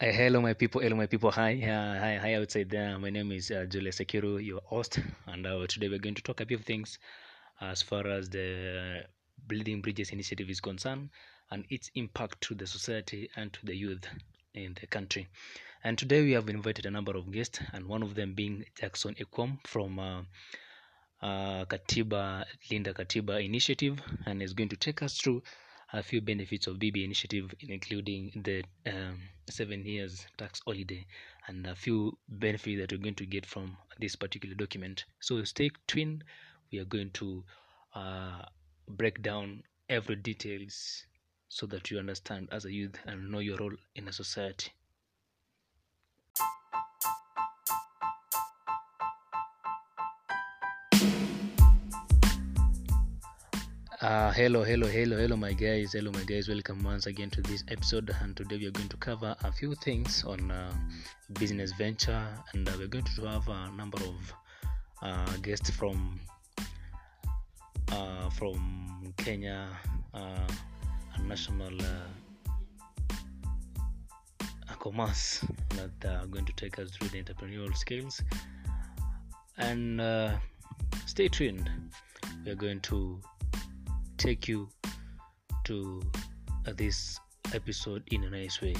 Uh, 0.00 0.06
hello, 0.06 0.40
my 0.40 0.54
people. 0.54 0.80
Hello, 0.80 0.96
my 0.96 1.06
people. 1.06 1.30
Hi, 1.30 1.54
uh, 1.54 2.00
hi, 2.00 2.16
hi 2.20 2.34
outside 2.34 2.68
there. 2.68 2.98
My 2.98 3.10
name 3.10 3.30
is 3.30 3.52
uh, 3.52 3.64
Julia 3.68 3.92
Sekiru, 3.92 4.44
your 4.44 4.60
host, 4.64 4.98
and 5.28 5.46
uh, 5.46 5.64
today 5.68 5.88
we're 5.88 6.00
going 6.00 6.16
to 6.16 6.22
talk 6.22 6.40
a 6.40 6.46
few 6.46 6.58
things 6.58 6.98
as 7.60 7.80
far 7.80 8.04
as 8.08 8.28
the 8.28 9.04
Building 9.46 9.82
Bridges 9.82 10.10
initiative 10.10 10.50
is 10.50 10.60
concerned 10.60 11.10
and 11.52 11.64
its 11.70 11.92
impact 11.94 12.40
to 12.40 12.56
the 12.56 12.66
society 12.66 13.30
and 13.36 13.52
to 13.52 13.64
the 13.66 13.76
youth 13.76 14.04
in 14.54 14.76
the 14.80 14.88
country. 14.88 15.28
And 15.84 15.96
today 15.96 16.22
we 16.22 16.32
have 16.32 16.48
invited 16.48 16.86
a 16.86 16.90
number 16.90 17.16
of 17.16 17.30
guests, 17.30 17.60
and 17.72 17.86
one 17.86 18.02
of 18.02 18.16
them 18.16 18.34
being 18.34 18.64
Jackson 18.74 19.14
Ekwom 19.14 19.64
from 19.64 20.00
uh, 20.00 20.22
uh, 21.22 21.66
Katiba 21.66 22.44
Linda 22.68 22.94
Katiba 22.94 23.44
Initiative, 23.44 24.00
and 24.26 24.42
is 24.42 24.54
going 24.54 24.70
to 24.70 24.76
take 24.76 25.04
us 25.04 25.16
through 25.16 25.44
a 25.92 26.02
few 26.02 26.20
benefits 26.20 26.66
of 26.66 26.80
BB 26.80 27.04
initiative, 27.04 27.54
including 27.60 28.42
the 28.44 28.64
um, 28.90 29.20
seven 29.50 29.84
years 29.84 30.26
tax 30.36 30.60
holiday 30.64 31.06
and 31.46 31.66
a 31.66 31.74
few 31.74 32.16
benefits 32.28 32.80
that 32.80 32.90
you're 32.92 33.00
going 33.00 33.14
to 33.14 33.26
get 33.26 33.46
from 33.46 33.76
this 34.00 34.16
particular 34.16 34.54
document. 34.54 35.04
So 35.20 35.42
stay 35.44 35.70
tuned. 35.86 36.24
We 36.72 36.78
are 36.78 36.84
going 36.84 37.10
to 37.12 37.44
uh, 37.94 38.42
break 38.88 39.22
down 39.22 39.62
every 39.88 40.16
details 40.16 41.06
so 41.48 41.66
that 41.66 41.90
you 41.90 41.98
understand 41.98 42.48
as 42.50 42.64
a 42.64 42.72
youth 42.72 42.98
and 43.06 43.30
know 43.30 43.38
your 43.38 43.56
role 43.58 43.76
in 43.94 44.08
a 44.08 44.12
society. 44.12 44.72
Uh, 54.04 54.30
hello, 54.32 54.62
hello, 54.62 54.86
hello, 54.86 55.16
hello, 55.16 55.34
my 55.34 55.54
guys. 55.54 55.94
Hello, 55.94 56.10
my 56.10 56.22
guys. 56.24 56.46
Welcome 56.46 56.84
once 56.84 57.06
again 57.06 57.30
to 57.30 57.40
this 57.40 57.64
episode. 57.68 58.14
And 58.20 58.36
today 58.36 58.58
we 58.58 58.66
are 58.66 58.70
going 58.70 58.90
to 58.90 58.98
cover 58.98 59.34
a 59.42 59.50
few 59.50 59.74
things 59.76 60.22
on 60.24 60.50
uh, 60.50 60.74
business 61.38 61.72
venture, 61.72 62.22
and 62.52 62.68
uh, 62.68 62.72
we're 62.76 62.88
going 62.88 63.06
to 63.16 63.24
have 63.24 63.48
a 63.48 63.70
number 63.70 63.96
of 64.04 64.34
uh, 65.00 65.36
guests 65.38 65.70
from 65.70 66.20
uh, 67.92 68.28
from 68.28 69.14
Kenya, 69.16 69.68
uh, 70.12 70.48
national 71.22 71.78
commerce 74.80 75.42
that 75.70 76.20
are 76.20 76.26
going 76.26 76.44
to 76.44 76.52
take 76.56 76.78
us 76.78 76.90
through 76.90 77.08
the 77.08 77.22
entrepreneurial 77.22 77.74
skills. 77.74 78.20
And 79.56 79.98
stay 81.06 81.28
tuned. 81.28 81.70
We're 82.44 82.54
going 82.54 82.80
to 82.80 83.18
take 84.24 84.48
you 84.48 84.66
to 85.64 86.00
uh, 86.66 86.72
this 86.72 87.20
episode 87.52 88.02
in 88.10 88.24
a 88.24 88.30
nice 88.30 88.62
way 88.62 88.74